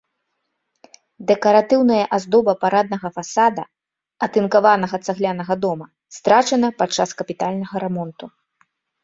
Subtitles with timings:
[1.31, 3.63] Дэкаратыўная аздоба параднага фасада
[4.29, 5.85] атынкаванага цаглянага дома
[6.19, 8.25] страчана падчас капітальнага рамонту.